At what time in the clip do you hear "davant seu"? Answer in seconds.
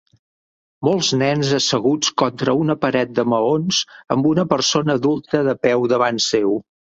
5.93-6.59